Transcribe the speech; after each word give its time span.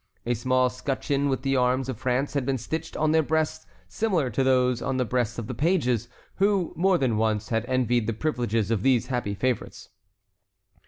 A 0.25 0.33
small 0.33 0.71
scutcheon 0.71 1.29
with 1.29 1.43
the 1.43 1.55
arms 1.55 1.87
of 1.87 1.95
France 1.99 2.33
had 2.33 2.43
been 2.43 2.57
stitched 2.57 2.97
on 2.97 3.11
their 3.11 3.21
breasts 3.21 3.67
similar 3.87 4.31
to 4.31 4.43
those 4.43 4.81
on 4.81 4.97
the 4.97 5.05
breasts 5.05 5.37
of 5.37 5.45
the 5.45 5.53
pages, 5.53 6.07
who, 6.37 6.73
more 6.75 6.97
than 6.97 7.17
once, 7.17 7.49
had 7.49 7.67
envied 7.67 8.07
the 8.07 8.13
privileges 8.13 8.71
of 8.71 8.81
these 8.81 9.05
happy 9.13 9.35
favorites. 9.35 9.89